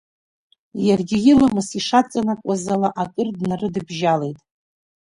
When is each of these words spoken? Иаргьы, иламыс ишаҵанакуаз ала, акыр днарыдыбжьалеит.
Иаргьы, 0.87 1.17
иламыс 1.31 1.69
ишаҵанакуаз 1.79 2.63
ала, 2.73 2.89
акыр 3.01 3.27
днарыдыбжьалеит. 3.37 4.39